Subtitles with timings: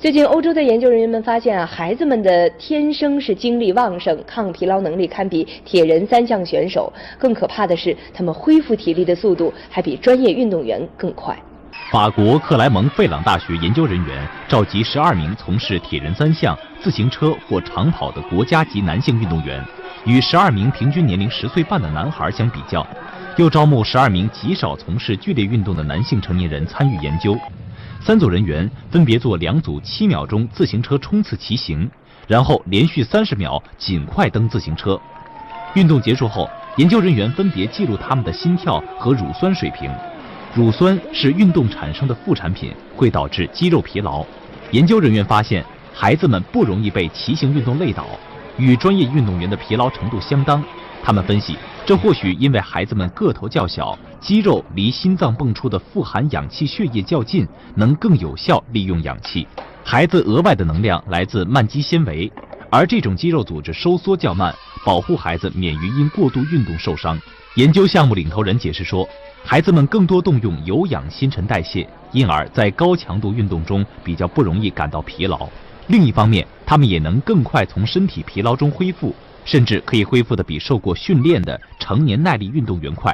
[0.00, 6.90] 最近，欧洲的研究人员们发现啊，孩子们的天生是精力旺盛，抗疲劳能力堪比铁人三项选手。
[7.18, 11.38] 更可怕的是，他们恢复体力的速度还比专业运动员更快。
[11.92, 19.62] 法国克莱蒙费朗大学研究人员召集十二名从事铁人三项、自行车或长跑的国家级男性运动员，
[20.06, 22.86] 与十二名平均年龄十岁半的男孩相比较，
[23.36, 27.36] 又招募十二名极少从事剧烈运动的男性成年人参与研究。
[28.02, 31.88] 三组人员分别做两组七秒钟自行车冲刺骑行，
[32.26, 34.98] 然后连续三十秒尽快蹬自行车。
[35.74, 39.90] 运动结束后，研究人员分别记录他们的心跳和乳酸水平。
[40.54, 44.24] 乳酸是运动产生的副产品，会导致肌肉疲劳。
[44.70, 48.06] 研究人员发现，孩子们不容易被骑行运动累倒，
[48.56, 50.64] 与专业运动员的疲劳程度相当。
[51.02, 51.56] 他们分析。
[51.86, 59.46] 这或许因为孩子们个头较小，肌肉离心脏泵出的富含氧气血液较近，能更有效利用氧气。
[59.82, 62.30] 孩子额外的能量来自慢肌纤维，
[62.70, 67.18] 而这种肌肉组织收缩较慢，保护孩子免于因过度运动受伤。
[67.56, 69.08] 研究项目领头人解释说，
[69.42, 75.48] 孩子们更多动用有氧新陈代谢，因而在高强度运动中比较不容易感到疲劳。
[75.88, 79.12] 另一方面，他们也能更快从身体疲劳中恢复。
[79.50, 83.12] 甚至可以恢复的比受过训练的成年耐力运动员快。